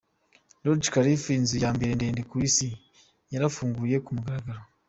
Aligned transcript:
Burj 0.63 0.83
Khalifa, 0.93 1.29
inzu 1.37 1.55
ya 1.63 1.69
mbere 1.75 1.91
ndende 1.97 2.21
ku 2.29 2.35
isi 2.47 2.67
yarafunguwe 3.33 3.95
ku 4.05 4.09
mugaragaro. 4.15 4.61